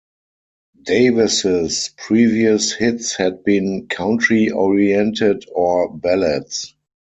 Davis's 0.81 1.91
previous 1.95 2.73
hits 2.73 3.15
had 3.15 3.43
been 3.43 3.85
country-oriented 3.87 5.45
or 5.53 5.93
ballads. 5.95 6.73